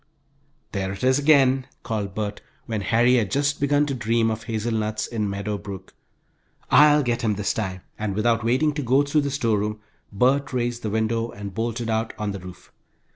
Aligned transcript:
"There 0.71 0.91
it 0.93 1.03
is 1.03 1.19
again," 1.19 1.67
called 1.83 2.15
Bert, 2.15 2.41
when 2.65 2.81
Harry 2.81 3.17
had 3.17 3.29
just 3.29 3.59
begun 3.59 3.85
to 3.85 3.93
dream 3.93 4.31
of 4.31 4.45
hazelnuts 4.45 5.05
in 5.05 5.29
Meadow 5.29 5.59
Brook. 5.59 5.93
"I'll 6.71 7.03
get 7.03 7.21
him 7.21 7.35
this 7.35 7.53
time!" 7.53 7.81
and 7.99 8.15
without 8.15 8.43
waiting 8.43 8.73
to 8.73 8.81
go 8.81 9.03
through 9.03 9.21
the 9.21 9.29
storeroom, 9.29 9.79
Bert 10.11 10.53
raised 10.53 10.81
the 10.81 10.89
window 10.89 11.29
and 11.29 11.53
bolted 11.53 11.87
out 11.91 12.13
on 12.17 12.31
the 12.31 12.39
roof. 12.39 12.71